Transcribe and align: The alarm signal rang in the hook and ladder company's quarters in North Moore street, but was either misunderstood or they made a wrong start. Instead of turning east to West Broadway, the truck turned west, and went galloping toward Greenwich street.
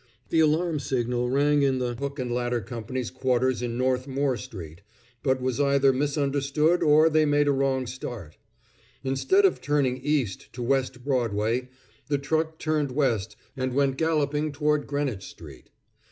The 0.29 0.39
alarm 0.39 0.79
signal 0.79 1.29
rang 1.29 1.61
in 1.61 1.77
the 1.77 1.93
hook 1.93 2.17
and 2.17 2.31
ladder 2.31 2.59
company's 2.59 3.11
quarters 3.11 3.61
in 3.61 3.77
North 3.77 4.07
Moore 4.07 4.35
street, 4.35 4.81
but 5.21 5.39
was 5.39 5.61
either 5.61 5.93
misunderstood 5.93 6.81
or 6.81 7.07
they 7.07 7.23
made 7.23 7.47
a 7.47 7.51
wrong 7.51 7.85
start. 7.85 8.35
Instead 9.03 9.45
of 9.45 9.61
turning 9.61 9.97
east 9.97 10.51
to 10.53 10.63
West 10.63 11.03
Broadway, 11.03 11.69
the 12.07 12.17
truck 12.17 12.57
turned 12.57 12.89
west, 12.89 13.35
and 13.55 13.73
went 13.75 13.95
galloping 13.97 14.51
toward 14.51 14.87
Greenwich 14.87 15.21
street. 15.27 15.69